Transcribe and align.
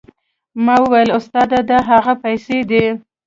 ما 0.65 0.75
وويل 0.83 1.09
استاده 1.19 1.59
دا 1.69 1.77
هغه 1.89 2.13
پيسې 2.23 2.57
دي. 2.69 2.85